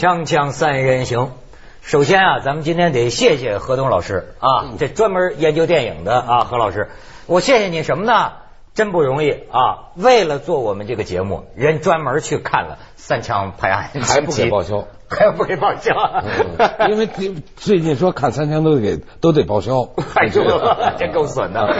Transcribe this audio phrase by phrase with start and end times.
[0.00, 1.32] 锵锵三人行，
[1.82, 6.88] 首先啊，咱们今天得谢谢何东老师啊，这专门研究电影的啊，何老师，
[7.26, 8.32] 我谢谢你什么呢？
[8.72, 9.90] 真不容易啊！
[9.96, 12.78] 为了做我们这个节目，人专门去看了
[13.10, 15.92] 《三枪拍案》 还不给报销，还不给报销，
[16.88, 17.08] 因为
[17.56, 21.76] 最 近说看《三枪》都得给都得报销，太重了，真够损的。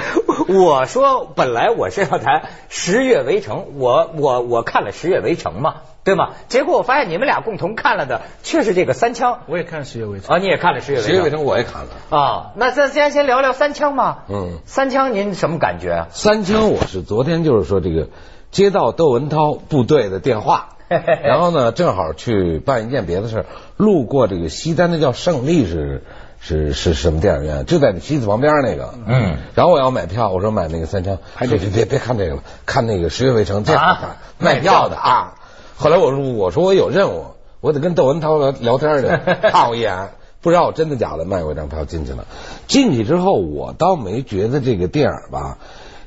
[0.48, 5.74] 我说本来我是要谈《十月围城》，我我我看了《十月围城》嘛。
[6.02, 6.30] 对吗？
[6.48, 9.40] 结果我发现你们俩共同看了的却是这个三枪。
[9.46, 11.12] 我也看《十月围城》啊，你也看了《十月围城》。
[11.14, 12.52] 十月围城我也看了啊。
[12.56, 14.20] 那咱先先聊聊三枪嘛。
[14.30, 14.58] 嗯。
[14.64, 16.06] 三枪您什么感觉啊？
[16.10, 18.08] 三枪我是昨天就是说这个
[18.50, 20.70] 接到窦文涛部队的电话，
[21.22, 26.02] 然后呢正好去办一件别的事路过这个西单，那叫胜利是
[26.40, 27.64] 是是什么电影院？
[27.66, 28.92] 就在西子旁边那个。
[29.06, 29.36] 嗯。
[29.54, 35.34] 然后我要买票，我说买那个三枪，别别别别看这个了，看那个《十月围城》这好看，卖票的啊。
[35.76, 37.26] 后来我说我说我有任务，
[37.60, 39.06] 我得跟窦文涛聊聊天去，
[39.48, 42.26] 看我一眼，不知道我真的假的，卖我一张票进去了。
[42.66, 45.58] 进去之后，我倒没觉得这个电影吧，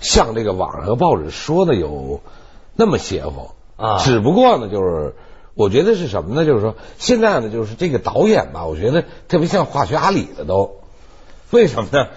[0.02, 2.19] 像这个网上和报纸说的有
[2.75, 3.52] 那么邪乎
[3.84, 3.98] 啊。
[4.00, 5.16] 只不过呢，就是
[5.53, 6.45] 我觉得是什么呢？
[6.45, 10.81] 就是说现在呢，就是这个导演吧，我觉得特别像化学阿里的都。
[11.52, 12.08] 为什么呢？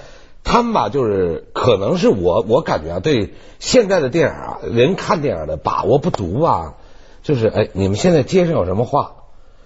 [0.44, 6.74] 他们吧，就是可能是我我感觉啊，对现在的电影啊，人看电影的把握不足啊。
[7.22, 9.14] 就是哎，你们现在街上有什么话，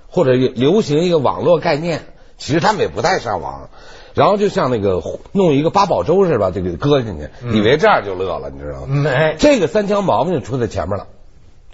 [0.09, 2.01] 或者流行一个网络概念，
[2.39, 3.69] 其实他们也不太上网，
[4.15, 9.03] 然后就像那个弄一个八宝粥似的，就给搁进去，以为这样就乐了，你知道吗？
[9.03, 11.07] 没，这个三枪毛病就出在前面了。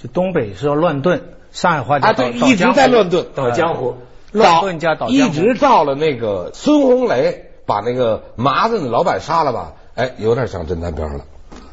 [0.06, 3.96] 就东北是要乱炖，上海话叫啊，对，一直在乱炖，倒江湖，
[4.32, 9.72] 乱炖加倒江湖，一直到了那个孙红雷把那个麻子的老板杀了吧？
[9.94, 11.24] 哎，有点像侦探片了。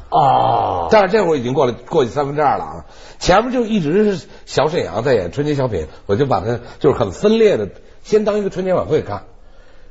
[0.09, 2.85] 哦，但是这会儿已经过了过去三分之二了啊！
[3.17, 7.67] 前面就一直是小沈阳在演春节小品，我就把它就是很分裂的，
[8.03, 9.23] 先当一个春节晚会看，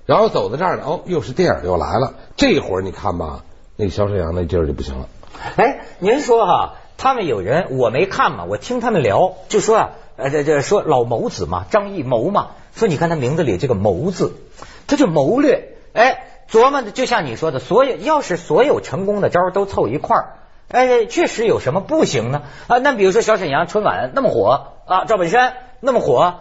[0.06, 2.14] 然后走到这儿呢，哦，又是电影又来了。
[2.36, 3.42] 这会儿你看吧，
[3.74, 5.08] 那小沈阳那劲儿就不行了。
[5.56, 14.34] 哎，您说哈，他们有人我没看嘛，我听他们聊，就说啊，呃，这这说老谋子嘛，张艺谋嘛，说你看他名字里这个谋字，
[14.86, 16.28] 他就谋略，哎。
[16.48, 20.36] 琢磨的就像你说的，所有要是所有成功的招都凑一块儿，
[20.68, 22.42] 哎，确实有什么不行呢？
[22.68, 26.40] 啊，那比如说小沈阳春晚那么火啊，赵本山那么火，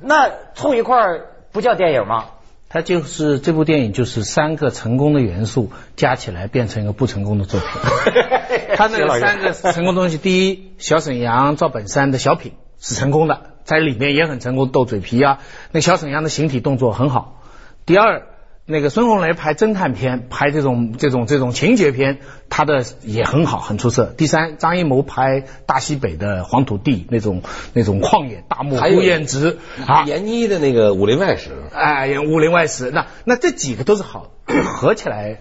[0.00, 2.24] 那凑一块儿不叫电影吗？
[2.72, 7.68] 它就是这部电影，就是三个成功的元素加起来变成一个不成功的作品。
[8.76, 15.40] 他那三个成功东西，第一，小沈阳、赵本山的小品是成功的，在里面也很成功，斗嘴皮啊，
[15.70, 17.42] 那小沈阳的形体动作很好。
[17.84, 18.22] 第二。
[18.64, 22.18] 那个孙红雷拍侦探片，拍这种这种这种情节片，
[22.48, 24.14] 他的也很好，很出色。
[24.16, 35.38] 第三，张艺谋拍大西北的黄土地那种那种旷野大漠孤雁直啊，闫妮的那个《武林外史》哎，《武林外史》那那这几个都是好，合起来。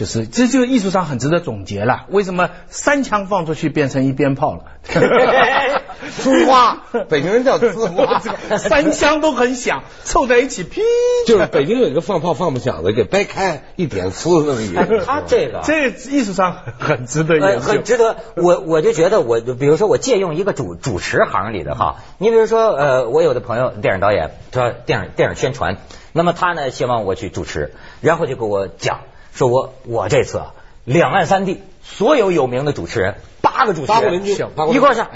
[0.00, 2.06] 就是这就艺术上很值得总结了。
[2.08, 4.62] 为什么三枪放出去变成一鞭炮了？
[6.22, 8.18] 呲花，北京人叫呲花，
[8.56, 10.80] 三枪都很响，凑在一起，噼！
[11.26, 15.04] 就是北京有一个放炮放不响的，给掰开一点，呲那么一个。
[15.04, 18.16] 他这个这艺术上很值得研究，很值得。
[18.36, 25.76] 我我就觉得，我比如说我借用一个主主持行里的哈，你比如说呃，我有的朋友电影导演，他电影电影宣传，
[26.14, 29.00] 那么他呢希望我去主持，然后就给我讲。
[29.32, 30.54] 说我我这次啊
[30.84, 35.08] 两岸三地所有有名的主持人八个主持人一块上，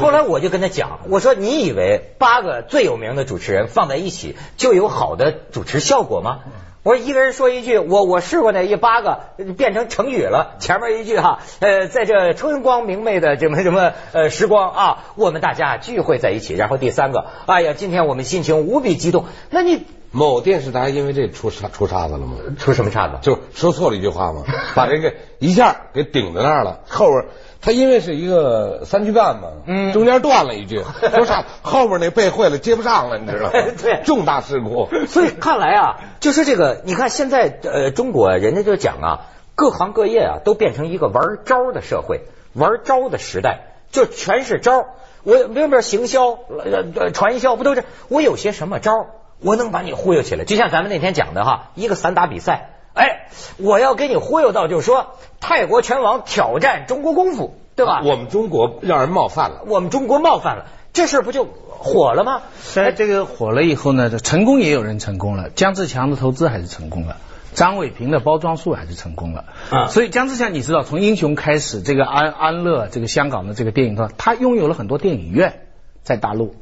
[0.00, 6.40] 后来我就跟他讲，我说你以为八个最有名的主持人放在一起就有好的主持效果吗？
[6.82, 9.20] 我说一个人说一句，我我试过那一八个
[9.56, 19.86] 变成成语了，前面一句哈，呃，在这春光明媚的什么什么呃时光啊，我们大家聚会在一起，然后第三个，哎呀，今天我们心情无比激动，那你。
[20.12, 22.36] 某电视台因为这出岔出岔子了吗？
[22.58, 23.14] 出什么岔子？
[23.22, 24.44] 就说错了一句话吗？
[24.76, 26.80] 把这个一下给顶在那儿了。
[26.86, 27.24] 后边
[27.60, 30.84] 他因为是一个三句半嘛，嗯，中间断了一句，
[31.14, 31.44] 说啥？
[31.62, 33.50] 后边那背会了接不上了，你知道吗？
[33.80, 34.88] 对，重大事故。
[35.06, 39.20] 所以看来啊，就是这个，你看现在呃，中国人家就讲啊，
[39.54, 42.22] 各行各业啊都变成一个玩招的社会，
[42.52, 44.84] 玩招的时代，就全是招。
[45.24, 47.84] 我明明行销、呃传销不都是？
[48.08, 49.06] 我有些什么招？
[49.42, 53.26] 我能把你忽悠起来，就像咱们那天讲的哈，一个散打比赛，哎，
[53.58, 58.02] 我要给你忽悠到，就是说泰国拳王挑战中国功夫，对吧？
[58.04, 62.42] 我们中国让人冒犯了，我们中国冒犯了，这事不就火了吗？
[62.72, 67.16] 在这个火了以后呢，成功也有人成功了，姜志强的投资还是成功了，
[67.54, 69.86] 张伟平的包装术还是成功了啊。
[69.88, 75.66] 所以姜志强，你知道，从英雄开始，这个安安乐，这个香港的这个电影，他他拥有了很多电影院
[76.04, 76.54] 在大陆。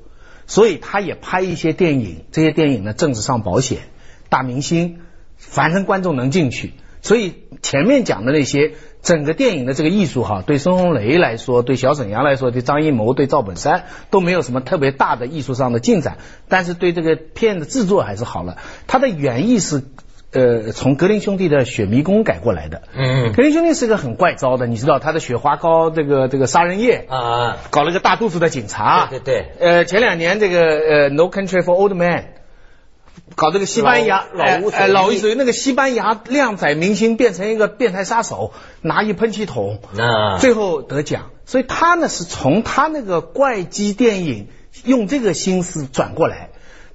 [0.50, 3.78] 所以他也拍一些电影，这些电影呢政治上保险，
[4.28, 4.98] 大明星，
[5.36, 6.72] 反正观众能进去。
[7.02, 16.18] 所以前面讲的那些整个电影的这个艺术哈，对孙红雷来说，对小沈阳来说，对张艺谋，对赵本山都没有什么特别大的艺术上的进展，
[16.48, 18.58] 但是对这个片子制作还是好了。
[18.88, 19.84] 他的原意是
[20.32, 22.82] 呃从格林兄弟的《雪迷宫》改过来的。
[22.94, 29.06] 嗯格林兄弟是个很怪招的，你知道他的雪花膏这个这个杀人夜啊，搞了个大肚子的警察。
[29.10, 32.18] 对对对呃，前两年这个呃《No Country for Old Men》。
[33.36, 41.30] 搞这个西班牙老老无所依哎老无所依那个西班牙靓仔明星变成一个变态杀手，拿一喷气筒，啊最后得奖。
[41.44, 44.48] 所以他呢是从他那个怪机电影
[44.84, 46.49] 用这个心思转过来，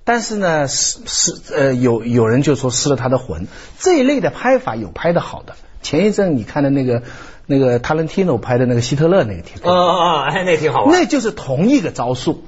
[0.06, 3.48] 但是呢失失呃有有人就说失了他的魂。
[3.80, 7.04] 这一类的拍法有拍的好的，前一阵你看的那个
[7.48, 10.94] 那个塔伦蒂诺拍的那个希特勒那个挺啊啊，哎，那挺好玩。
[10.94, 12.44] 那就是同一个招数，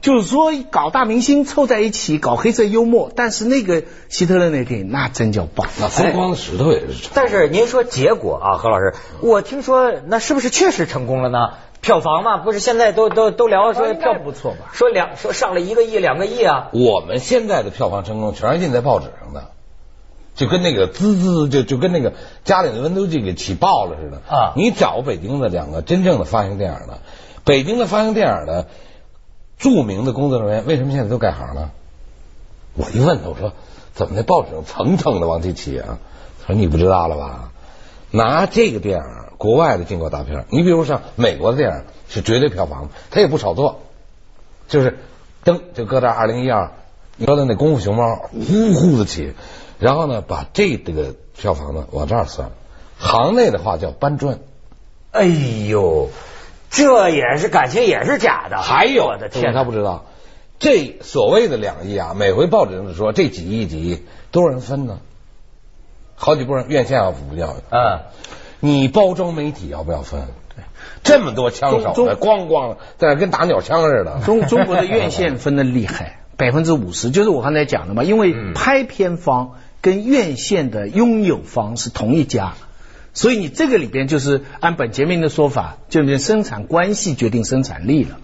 [0.00, 5.68] 就是说搞大明星凑在一起搞黑色幽默，但是那个希特勒那个电影那真叫棒。
[5.78, 7.08] 那疯狂的石头也是。
[7.14, 11.50] 但是您说结果啊，何老师，我听说那是不是确实成功了呢？
[11.82, 19.50] 票房嘛，不是现在都都都聊说票不错吧说两说上了一个亿两个亿啊，我们现在的票房成功全是印在报纸上的，
[20.36, 22.12] 就跟那个滋滋就就跟那个
[22.44, 27.00] 家里的温度计给起爆了似的啊你找北京的两个真正的发行电影的，
[27.44, 28.68] 北京的发行电影的
[29.58, 31.72] 著名的工作人员为什么现在都改行了？
[32.74, 33.52] 我一问他，我说
[33.92, 35.98] 怎么那报纸上层层的往起起啊？
[36.46, 37.50] 他说你不知道了吧？
[38.12, 39.04] 拿这个电影，
[39.42, 43.80] 国外的进口大片，你比如像美国的电影是绝对票房，他也不炒作，
[44.68, 45.00] 就是
[45.44, 46.70] 噔就搁这二零一二，
[47.16, 49.34] 你说的那功夫熊猫呼呼的起，
[49.80, 52.50] 然后呢把这这个票房呢往这儿算，
[52.98, 54.38] 行内的话叫搬砖。
[55.10, 56.10] 哎呦，
[56.70, 58.58] 这也是感情也是假的。
[58.58, 60.04] 还有我的天，他不知道，
[60.60, 65.00] 这所谓的两亿啊，每回报纸上说这几亿几亿多少人分呢？
[66.14, 67.56] 好几波人，院线要不掉？
[67.70, 68.02] 嗯，
[68.64, 70.22] 你包装媒体要不要分？
[71.02, 74.20] 这么多枪手咣咣在那跟打鸟枪似的。
[74.24, 82.54] 中中国的院线分的厉害， 百分之五十，就是我刚才讲的嘛，因为嗯拍片方跟院线的拥有方是同一家。
[83.14, 88.20] 所以你这个里边就是按本杰明的说法，就是生产关系决定生产力了。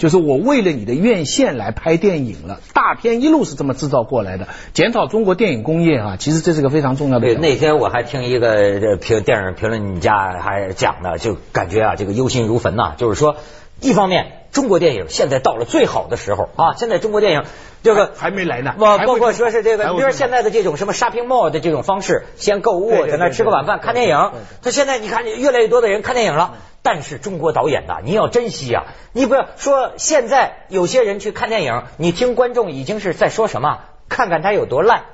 [0.00, 4.48] 就是我为了你的院线来拍电影了，大片一路是这么制造过来的。
[4.72, 13.36] 检讨中国电影工业啊，其实这是个非常重要的对，那天我还听一个呃评电影评论家还讲的，就感觉啊，这个忧心如焚呐、就是说，
[13.82, 17.44] 一方面中国电影现在到了最好的时候啊，现在中国电影
[17.82, 24.32] 这个还没来呢包包括说是这个，你比如说现在的这种什么 shopping mall 的这种方式，先购物在那儿吃个晚饭，看电影。
[24.62, 26.54] 他现在你看，越来越多的人看电影了。
[26.82, 28.84] 但是中国导演呐，你要珍惜啊！
[29.12, 35.04] 你不要说现在有些人去看电影，你听观众已经是在说什么，看看他有多烂。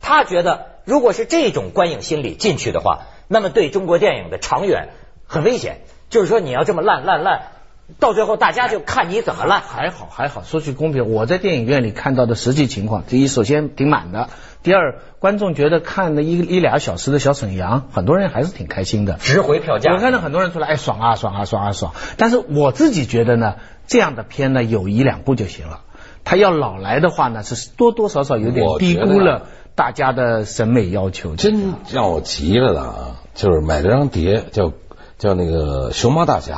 [0.00, 4.90] 他觉得，如果是这种观影心理进去的话，那么对中国电影的长远
[5.26, 5.78] 很危险。
[6.10, 7.48] 就是说，你要这么烂烂烂，
[7.98, 9.60] 到最后大家就看你怎么烂。
[9.60, 14.28] 还好还好，说句公平，我在电影院里看到的实际情况，第一，首先挺满的；
[14.62, 19.14] 第二，观众觉得看了一一俩小时的小沈阳，很多人还是挺开心的。
[19.14, 19.92] 值回票价。
[19.92, 21.94] 我看到很多人出来，哎，爽啊爽啊爽啊爽！
[22.16, 23.54] 但是我自己觉得呢，
[23.86, 25.82] 这样的片呢，有一两部就行了。
[26.24, 29.46] 他要老来的话呢，是多多少少有点低估了
[29.76, 31.36] 大家的审美要求。
[31.36, 34.72] 真让我急了的啊，就是买了张碟，叫
[35.18, 36.54] 叫那个《熊猫大侠》，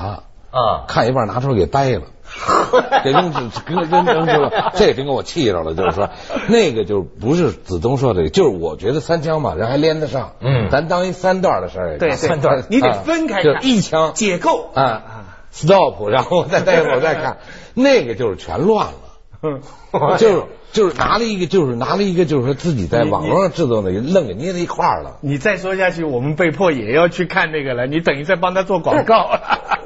[0.50, 2.02] 啊，看一半拿出来给掰了。
[3.02, 3.50] 给扔扔
[3.88, 5.74] 扔扔出了，这真给我气着了。
[5.74, 6.10] 就是说，
[6.48, 10.32] 那个就不是子东说的，就是我觉得三枪嘛，人还连得上。
[10.40, 15.02] 嗯咱当一三段的事儿也对三段，你得分开就看，一枪解构啊
[15.50, 17.38] ，stop，然后再待会儿再看，
[17.72, 18.92] 那个就是全乱了。
[20.18, 20.42] 就是
[20.72, 25.18] 就是拿了一个，就是拿了一个，就是说自己在网络上制作的，愣给捏在一块儿了。
[25.20, 27.86] 你再说下去，我们被迫也要去看那个了。
[27.86, 29.38] 你等于在帮他做广告。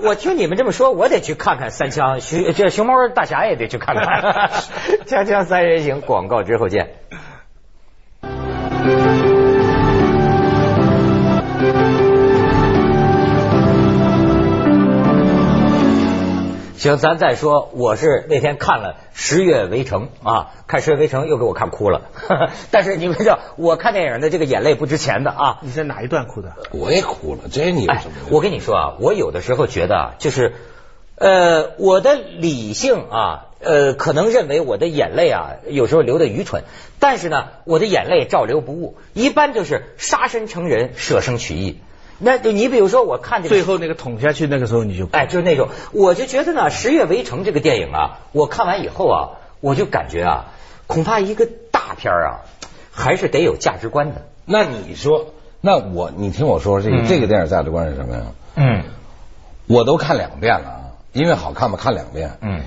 [0.02, 4.50] 我听你们这么说，我得去看看三枪，熊这熊猫大侠也得去看看。
[5.06, 6.94] 锵锵三人行，广告之后见。
[16.82, 22.10] 行，咱再说，我是那天看了《十月围城》啊，看《十月围城》又给我看哭了。
[22.72, 25.58] 但是你们知道，我看电影的这个眼泪不值钱的啊。
[25.62, 26.52] 你在哪一段哭的？
[26.72, 30.54] 我也哭了，这你有哎什么？，我跟你说啊，我有的时候觉得啊，就是
[31.14, 36.64] 呃，我的理性啊，呃，可能认为我的眼泪啊，有时候流的愚蠢，
[36.98, 41.78] 但是呢，我的眼泪照流不误，一般就是杀身成仁，舍生取义。
[42.18, 50.52] 那就你比如说，我看这个最后那个捅下去，那个时候你就哎，就是那种，我就觉得呢，《十月围城》这个电影啊，我看完以后啊，我就感觉啊，
[50.86, 52.40] 恐怕一个大片啊，
[52.90, 54.26] 还是得有价值观的。
[54.44, 55.26] 那你说，
[55.60, 58.22] 那我你听我说，这个、嗯这个电影价值观是什么呀？
[58.56, 58.84] 嗯
[59.68, 60.80] 我都看两遍了啊，
[61.12, 62.36] 因为好看嘛，看两遍。
[62.40, 62.62] 嗯，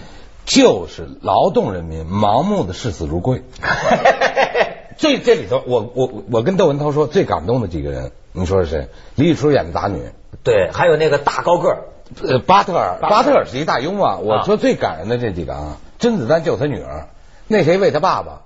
[0.46, 3.44] 就是劳动人民盲目的视死如归。
[4.98, 8.90] 这这里头，我我我跟窦文涛说最感动的几个人，你说是谁？
[9.16, 10.12] 李宇春演的打女，
[10.44, 11.78] 对，还有那个大高个儿，
[12.22, 14.18] 呃，巴特尔，巴特尔是一大庸啊。
[14.18, 17.08] 我说最感人的这几个啊，甄子丹救他女儿，
[17.48, 18.42] 那谁为他爸爸？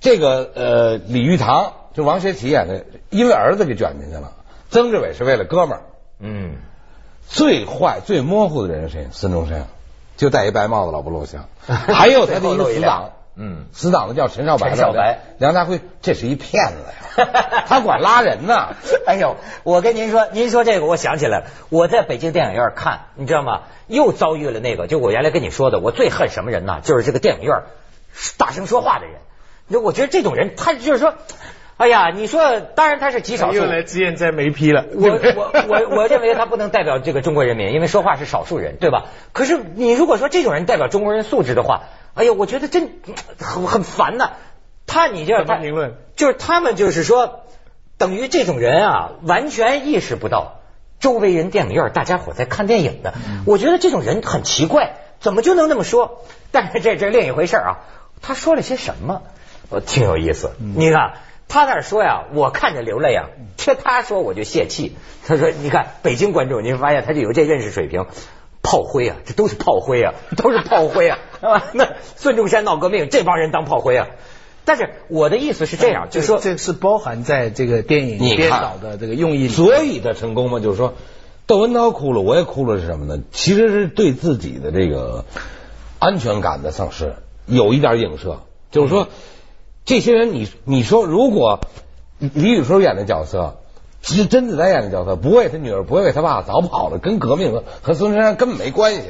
[0.00, 4.32] 这个呃，李玉堂就王学圻演的，因为儿子给卷进去了。
[4.70, 5.82] 曾志伟是为了哥们儿。
[6.18, 6.56] 嗯，
[7.28, 9.08] 最坏、最模糊的人是谁？
[9.12, 9.66] 孙中山，
[10.16, 11.46] 就戴一白帽子，老不露相。
[11.66, 18.76] 还有他的一个死党， 嗯，死党的叫陈少白，陈少白，梁家辉，这是一骗子呀， 他管拉人呢。
[19.06, 23.62] 哎呦，我跟您说，您说这个，我想起来了，我在北京电影院看，你知道吗？
[23.88, 26.78] 又遭遇了那个，就我原来跟你说的，我最恨什么人呢？
[26.82, 27.62] 就是这个电影院
[28.38, 29.16] 大声说话的人。
[29.66, 31.14] 那我觉得这种人，他就是说，
[31.76, 33.56] 哎呀，你说，当然他是极少数。
[33.56, 34.84] 又来自愿在没批了。
[34.94, 39.06] 我我我我认为他不能代表这个中国人民，因为说话是少数人，对吧？
[39.32, 43.00] 可是你如果说这种人代表中国人素质的话，哎呀，我觉得真
[43.38, 44.32] 很很烦呐。
[44.86, 45.94] 他你这怎么评论？
[46.16, 47.40] 就是他们就是说，
[47.98, 50.60] 等于这种人啊，完全意识不到
[51.00, 53.14] 周围人电影院大家伙在看电影的。
[53.46, 56.24] 我觉得这种人很奇怪，怎么就能那么说？
[56.52, 57.78] 但是这这另一回事啊。
[58.22, 59.22] 他说了些什么？
[59.70, 60.52] 我挺有意思。
[60.58, 61.14] 你看
[61.48, 64.96] 他那儿说呀，我看着流泪啊，听他说我就泄气。
[65.26, 68.06] 他说：“你看北京观众，你会发现他就有这认识水平。”
[68.74, 71.18] 炮灰啊，这都是炮灰啊， 都是炮灰啊！
[71.40, 74.08] 啊， 那孙中山闹革命，这帮人当炮灰啊。
[74.64, 79.48] 但是我的意思是这样，就是说这是包含在这个电影编导的这个用意里。
[79.48, 80.94] 所以他成功嘛，就是说
[81.46, 83.22] 窦文涛哭了，我也哭了，是什么呢？
[83.30, 85.24] 其实是对自己的这个
[86.00, 87.14] 安全感的丧失
[87.46, 88.40] 有一点影射，
[88.72, 89.06] 就是说
[89.84, 91.60] 这些人，你你说如果
[92.18, 93.60] 李宇春演的角色。
[94.04, 99.00] 其实甄子丹演的角色不为他女儿，不为他爸，早跑了，跟革命和和孙中山根本没关系。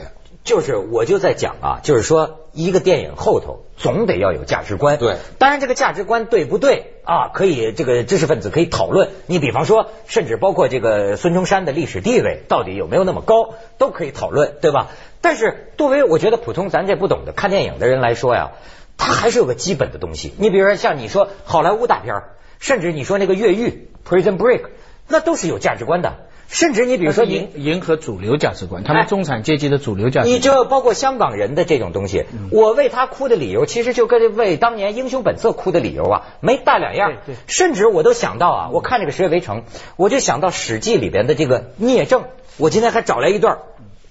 [0.45, 4.99] 就是我就在讲啊，就是说一个电影后头总得要有价值观。
[4.99, 9.09] 对，当然这个价值观对不对啊，可以这个知识分子可以讨论。
[9.27, 14.91] 你比方说，甚至包括这个孙中山的历史地位到底有没有那么高，都可以讨论，对吧？
[15.21, 18.53] 但是作为我觉得普通咱这不懂的看电影的人来说呀，
[18.97, 20.35] 他还是有个基本的东西。
[20.39, 22.23] 你比如说像你说好莱坞大片，
[22.61, 24.67] 甚至你说那个越狱 Prison Break。
[25.09, 26.15] 那都是有价值观的，
[26.49, 30.35] 甚至你比如说迎迎合主流价值观，他们中产阶级的主流价值观。
[30.35, 37.13] 你这包括香港人的这种东西，嗯、我为他哭的理由，其实就跟为当年《英雄本色》哭的理由啊，没大两样。
[37.27, 39.59] 对对甚至我都想到啊，我看这个《十月围城》，
[39.97, 42.25] 我就想到《史记》里边的这个聂政，
[42.57, 43.59] 我今天还找来一段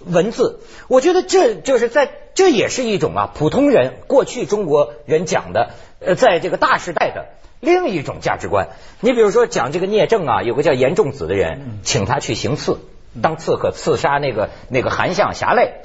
[0.06, 0.60] 文字，
[0.90, 5.72] 我觉得这就是在这也是一种啊，普通人过去中国人讲的，
[6.06, 7.26] 呃，在这个大时代的。
[7.60, 8.68] 另一种价值观，
[9.00, 12.80] 你比如说讲这个聂政啊，有个叫严仲子的人，请他去行刺，
[13.22, 15.76] 当刺客刺杀那个那个韩相侠类，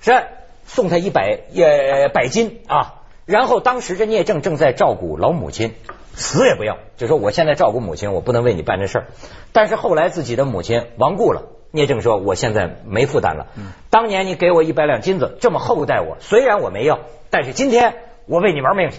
[0.00, 0.26] 是
[0.64, 3.02] 送他一百呃百金啊。
[3.26, 5.74] 然后当时这聂政正在照顾老母亲，
[6.14, 9.06] 死也不要，就说我现在照顾母亲，我不能为你办这事儿。
[9.50, 13.48] 但是后来自己的母亲亡故了，聂政说我现在没负担了。
[13.90, 17.00] 当年你给我一百两金子，这么厚待我，虽然我没要，
[17.30, 18.90] 但是今天我为你玩命。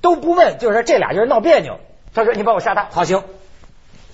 [0.00, 1.78] 都不问，就是说这俩人闹别扭。
[2.14, 3.22] 他说：“你把我杀他，好行。”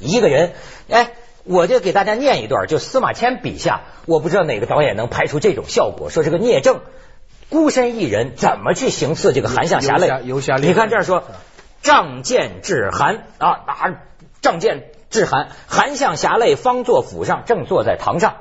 [0.01, 0.53] 一个人，
[0.91, 1.13] 哎，
[1.45, 6.11] 我就给大家念一段，就司马迁笔下，我不知道哪个导演能拍出这种效果。
[6.11, 6.81] 说这个聂政
[7.49, 10.11] 孤身一人怎么去行刺这个韩相侠类？
[10.25, 11.23] 游侠你看这儿说，
[11.83, 14.01] 仗剑至韩啊，拿
[14.43, 18.39] 仗剑至韩，韩相侠类方坐府上，正坐在堂上，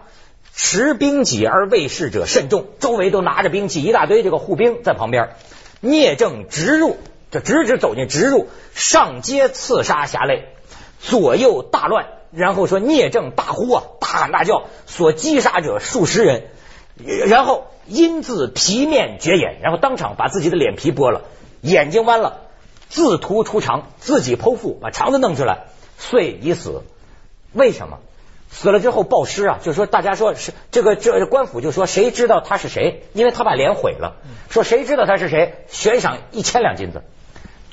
[0.56, 5.30] 持兵戟而卫士者甚众，周围都拿着兵器，一大堆这个护兵在旁边。
[5.80, 6.98] 聂政直入。
[7.34, 10.46] 就直直走进，直入上街刺杀侠类，
[11.00, 12.06] 左右大乱。
[12.32, 16.48] 然后说聂政大呼啊，大喊大叫，所击杀者数十人。
[17.28, 21.22] 然后因自皮面绝眼，然后当场把自己的脸皮剥了，
[21.62, 22.42] 眼睛剜了，
[22.90, 25.66] 自屠出肠，自己剖腹把肠子弄出来，
[25.98, 26.84] 遂已死。
[27.52, 28.00] 为什么？
[28.50, 34.18] 死了之后暴尸啊，就说大家说是这个这官府就说谁知道他是谁，因为他把脸毁了，
[34.50, 37.02] 说谁知道他是谁，悬赏一千两金子。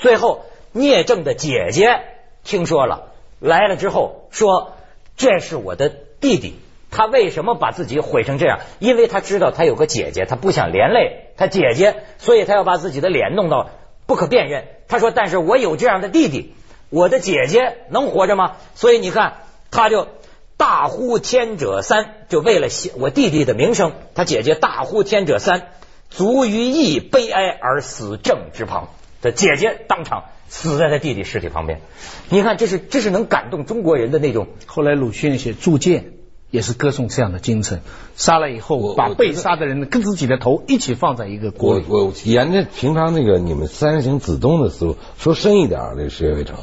[0.00, 2.00] 最后，聂政的姐姐
[2.42, 4.72] 听说了，来了之后说
[5.18, 6.58] ：“这是我的弟弟，
[6.90, 8.60] 他为什么把自己毁成这样？
[8.78, 13.68] 因为他知道他有个姐姐，他不想连累他姐姐，所以他要把自己的脸弄到
[14.06, 14.64] 不可辨认。
[14.88, 16.54] 他说：‘但是我有这样的弟弟，
[16.88, 19.34] 我的姐姐能活着吗？’所以你看，
[19.70, 20.08] 他就
[20.56, 25.72] 大呼天者三，就为了我弟弟的名声，他姐姐大呼天者三，
[26.08, 28.88] 卒于义悲哀而死正之旁。
[29.22, 31.80] 的姐姐当场死在他弟弟尸体旁边。
[32.28, 34.48] 你看，这是这是能感动中国人的那种。
[34.66, 36.02] 后来鲁迅写《铸剑》
[36.50, 37.82] 也是歌颂这样的精神。
[38.16, 41.84] 杀了以后，把被杀的人跟自己的头一起放在一个锅里。
[41.88, 46.56] 我我沿着平常那个你们三人行子东的思路说深一点，这《十月围城》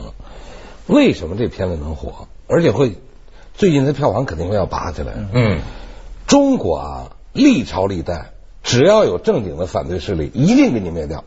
[0.88, 2.94] 为什么这片子能火，而且会
[3.54, 5.14] 最近的票房肯定会要拔起来？
[5.34, 5.60] 嗯，
[6.28, 8.34] 中国啊，历朝历代
[8.64, 11.20] 只要有正经的反对势力，一定给你灭掉。《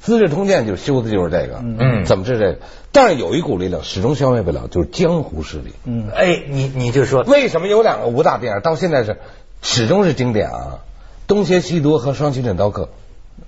[0.00, 2.58] 资治通鉴》就修的就是这个，嗯，怎么是这个？
[2.90, 5.74] 但是有一股力量始终消灭不了，就是江湖势力。
[5.84, 9.18] 嗯，哎，你你就说为什么有两个武打电影到现在是
[9.60, 10.78] 始终是经典啊？
[11.28, 12.84] 《东邪西毒》和《双旗镇刀客》。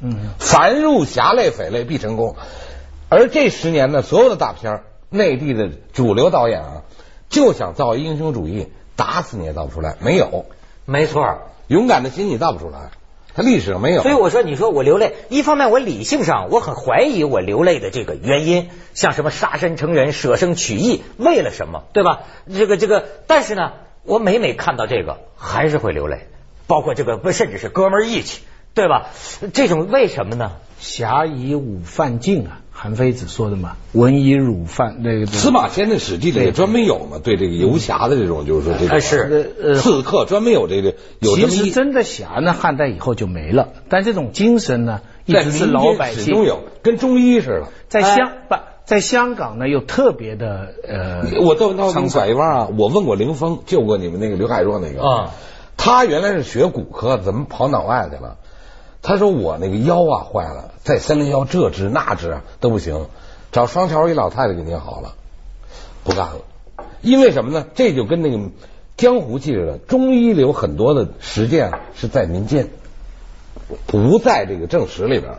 [0.00, 2.36] 嗯，凡入侠类匪类必成功。
[3.08, 6.82] 而这十年呢，所有的大片，内地的主流导演啊，
[7.28, 10.44] 就想造英雄主义，打死你也造不出来，没有。
[10.84, 12.90] 没错，勇敢的心你造不出来。
[13.34, 22.20] 他历史上没有，所以我说，你说我流泪，一方面我理性上我很怀疑我流泪的这个原因，像什么杀身成仁、舍生取义，为了什么，对吧？
[22.52, 23.72] 这个这个，但是呢，
[24.04, 26.26] 我每每看到这个，还是会流泪，
[26.66, 28.42] 包括这个不，甚至是哥们义气，
[28.74, 29.08] 对吧？
[29.52, 30.52] 这种为什么呢？
[30.78, 32.61] 侠以武犯禁啊。
[32.82, 39.76] 韩非子说的嘛，文以儒犯那个司马迁的《史记》里专门有嘛，对这个游侠的这种，就是说这个是。
[39.76, 40.96] 刺客专门有这个。
[41.20, 47.68] 其实真的侠呢，汉代以后就没了，但这种精神呢，一直是老百姓始终有，跟中医似的。
[47.88, 55.08] 在香不在香港呢，又特别的呃，我窦文涛给你拐一弯啊，我问过凌峰，救过你们那个刘海若那个。
[55.08, 55.30] 啊，
[55.76, 58.38] 他原来是学骨科，怎么跑脑外去了？
[59.02, 63.06] 他说我那个腰啊坏了，在三零幺这支那治都不行，
[63.50, 65.14] 找双桥一老太太给您好了，
[66.04, 66.40] 不干了。
[67.00, 67.66] 因为什么呢？
[67.74, 68.38] 这就跟那个
[68.96, 72.70] 江湖气似的，中医里有很多的实践是在民间，
[73.86, 75.34] 不在这个正史里边。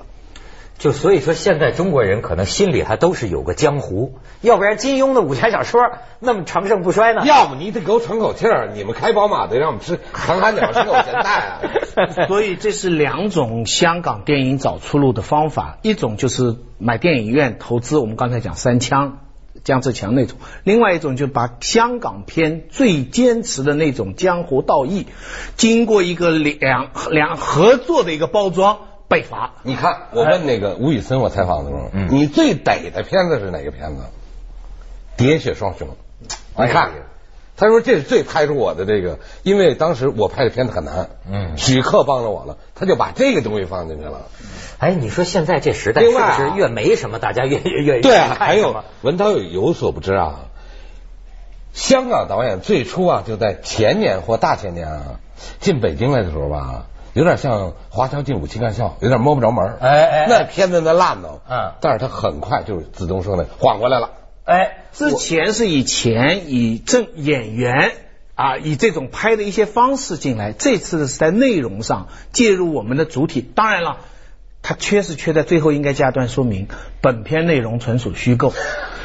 [0.84, 5.80] 就所以说，现在中国人可能心里还都是有个江湖，要不然金庸的武侠小说
[6.20, 7.22] 那么长盛不衰呢？
[7.26, 11.62] 要么你得给我喘口气儿，你们开宝马的让我们吃长寒鸟，吃口咸菜啊！
[12.28, 19.20] 所以这是两种香港电影找出路的方法，一种就是买电影院投资，我们刚才讲三枪
[19.64, 25.08] 姜志强那种；另外一种就把香港片最坚持的那种江湖道义，
[25.56, 28.80] 经过一个两两合作的一个包装。
[29.08, 29.54] 被罚。
[29.64, 34.04] 你看，我问那个吴宇森，我采访的时候，你最逮的片子是哪个片子？
[35.18, 35.88] 喋血双雄。
[36.58, 36.92] 你看，
[37.56, 41.10] 他说这是最拍出我的这个，因为当时我拍的片子很难。
[41.32, 41.58] 嗯。
[41.58, 44.24] 许克帮了我了，他就把这个东西放进去了。
[44.80, 48.18] 哎，你说现在这时代是不是越没什么，大家越越越对？
[48.18, 50.46] 还有文涛有有所不知啊，
[51.74, 55.20] 香港导演最初啊，就在前年或大前年啊，
[55.60, 56.88] 进北京来的时候吧。
[57.14, 64.12] 有点像华侨进武器干校，有点摸不着门哎哎，那片子那烂呢，嗯，但是他很快就是子东说的缓过来了。
[64.46, 67.92] 哎，之前是以前以正演员
[68.36, 73.42] 啊，以这种拍的一些方式进来，这次是在内容上介入我们的主体。
[73.42, 73.98] 当然了，
[74.62, 76.68] 他缺是缺在最后应该加段说明，
[77.00, 78.54] 本片内容纯属虚构，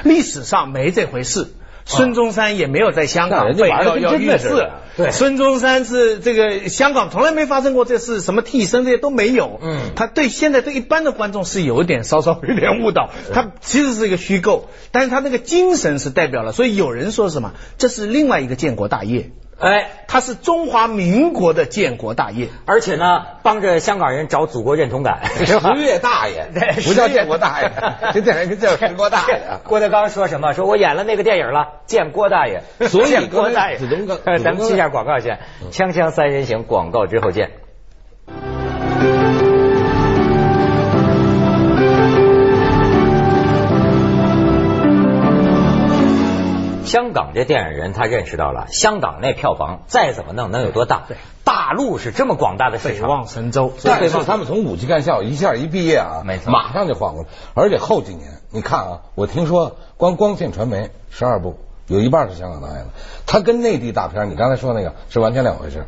[0.02, 1.52] 历史上没这回事。
[1.84, 9.60] 孙中山也没有在香港被要要遇刺，对，孙中山是这个香港从来没发生过这事，什么替身这些都没有。
[9.62, 19.30] 嗯，他对现在对一般的观众是有一点稍稍有点误导，他其实是一个虚构，但是他那个精神是代表了，所以有人说什么，这是另外一个建国大业。
[19.60, 25.22] 哎，他是中华民国的建国大业，而且呢，帮着香港人找祖国认同感。
[25.34, 26.48] 十月大爷，
[26.84, 27.72] 不叫建国大爷，
[28.14, 29.42] 这电影叫建国大爷。
[29.64, 30.52] 郭德纲说什么？
[30.52, 32.62] 说我演了那个电影了，建郭大爷。
[32.86, 33.78] 所以建国大爷。
[33.78, 35.38] 子东哥，咱们记下广告先，
[35.70, 37.50] 锵锵三人行广告之后见。
[46.84, 51.02] 香港这电影人他认识到了，香港那票房再怎么弄能有多大？
[51.06, 53.74] 对，大陆是这么广大的市场，北望神州。
[53.84, 57.28] 但是他们从五级干校一下一毕业啊，没错，马上就缓过来。
[57.52, 62.86] 而且后几年，你看啊，我听说光光线传媒十二部，有一半是香港导演的。
[63.26, 65.86] 他跟内地大片，你刚才说那个是完全两回事。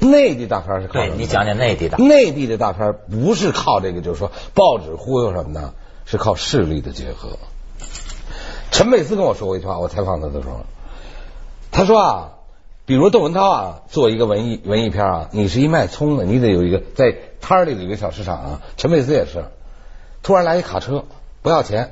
[0.00, 5.72] 内地大片是靠对你讲讲内地的，内地的大片不是靠这个，就是说报纸忽悠什么的，
[6.04, 7.38] 是靠势力的结合。
[8.70, 10.60] 陈佩斯跟我说过一句话，我采访他的时候，
[11.72, 12.28] 他说啊，
[12.86, 18.62] 比如窦文涛啊，做一个文艺文艺片啊，你是一卖葱的，你得有一个在摊里的一个小市场啊。
[18.76, 19.46] 陈佩斯也是，
[20.22, 21.06] 突然来一卡车
[21.42, 21.90] 不要钱，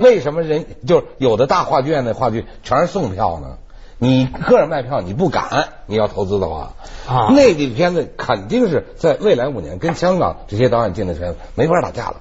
[0.00, 3.58] 为什么人就是有的大话剧院的话剧全是送票呢？
[4.02, 6.72] 你个人卖票你不敢，你要投资的话，
[7.06, 12.16] 啊内地的片子肯定是在未来五年跟香港这些导演进的圈子没法打架了。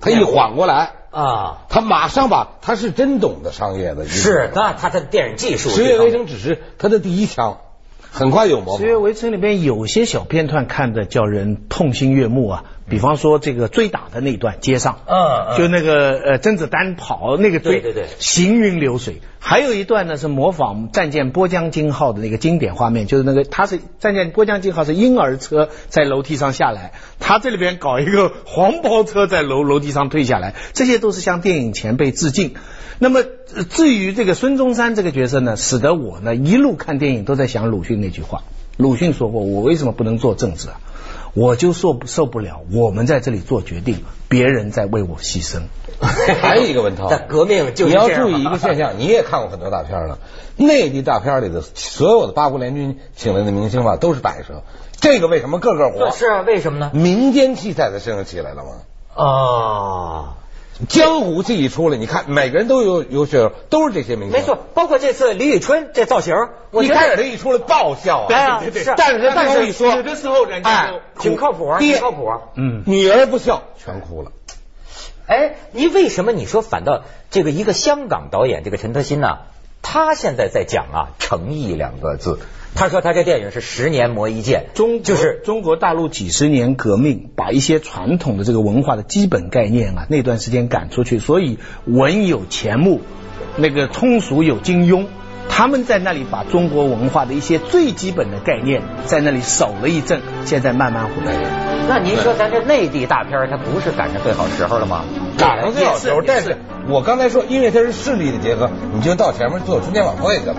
[0.00, 7.58] 他一缓过来，啊，他马上把他是真懂得商业的，是，那他的电影技术，十月围城只是他的第一枪，
[8.10, 8.86] 很快有模《仿十。
[8.86, 15.16] 月围城》里边有些小片段看的叫人痛心悦目啊，比方说这个追打的那段街上，嗯
[15.50, 19.22] 嗯就那个呃甄子丹跑那个追，对对对行云流水。
[19.38, 32.54] 还有一段呢是模仿战舰波江金号的那个经典画面，就是那个他是战舰波江金号是婴儿车在楼梯上下来，他这里边搞一个黄包车在楼楼梯上退下来，这些都是向电影前辈致敬。
[32.98, 33.22] 那么
[33.56, 38.42] 呃至于这个孙中山这个角色呢，使得我呢一路看电影都在想鲁迅那句话。
[38.76, 40.80] 鲁迅说过：“我为什么不能做政治啊？
[41.34, 45.62] 我就受受不了，我们在这里做决定，别人在为我牺牲。
[46.00, 50.18] 还有一个问题， 但革命就是你要注意一个现象，你也看过很多大片了，
[50.56, 54.62] 内地大片里的所有的八国联军请来的明星吧，都是摆设。
[55.00, 56.10] 这个为什么个个火？
[56.10, 56.90] 是啊，为什么呢？
[56.92, 58.70] 民间气在他身上起来了吗？
[59.14, 60.28] 哦，
[60.88, 64.38] 江湖气一出来，你看每个人都有有血肉，都是这些明星。
[64.38, 66.34] 没错，，包括这次李宇春这造型，
[66.70, 72.28] 我一开始他一出来爆笑啊，对啊对对是但是他但是一说，有的时候人家挺靠谱，爹挺靠谱。
[72.54, 74.32] 嗯，女儿不笑，全哭了。
[75.26, 79.38] 哎，你为什么你说反倒这个一个香港导演这个陈德新呢？
[79.82, 82.38] 他现在在讲啊诚意两个字。
[82.72, 93.00] 他说他这电影是十年磨一剑，中就是中国大陆几十年革命，把一些传统的这个文化的基本概念啊，那段时间赶出去，所以文有钱穆，
[93.56, 95.06] 那个通俗有金庸，
[95.48, 101.34] 他们在那里把中国文化的一些最基本的概念在那里守了一阵，现在慢慢回来。
[101.88, 105.04] 那您说咱这内地大片儿，它不是赶上最好时候了吗？
[105.40, 110.54] 赶上最好时候，也是但是我刚才说，因为它是势力的结合，你就到前面做春节晚会去了。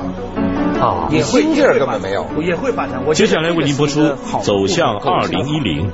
[0.82, 2.26] 啊你心劲儿根本没有。
[2.42, 3.04] 也会发展。
[3.06, 4.02] 我接下来为您播出
[4.42, 5.88] 《走向二二零一零》。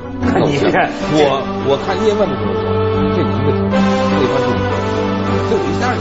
[0.45, 2.53] 你看我我看叶问的时候，
[3.13, 4.66] 这一个这一关注。